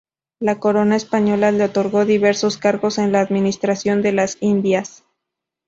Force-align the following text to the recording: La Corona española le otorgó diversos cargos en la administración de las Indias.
La 0.39 0.57
Corona 0.57 0.95
española 0.95 1.51
le 1.51 1.63
otorgó 1.65 2.05
diversos 2.05 2.57
cargos 2.57 2.97
en 2.97 3.11
la 3.11 3.19
administración 3.21 4.01
de 4.01 4.13
las 4.13 4.37
Indias. 4.41 5.03